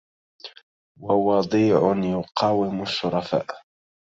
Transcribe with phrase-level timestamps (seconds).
[1.01, 1.81] ووضيع
[2.17, 3.45] يقاوم الشرفاء